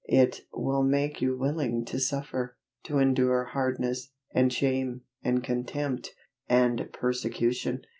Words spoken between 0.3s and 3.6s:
will make you willing to suffer, to endure